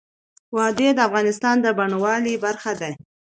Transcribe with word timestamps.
وادي 0.57 0.87
د 0.95 0.99
افغانستان 1.07 1.55
د 1.61 1.67
بڼوالۍ 1.77 2.35
برخه 2.45 2.71
ده. 2.81 2.89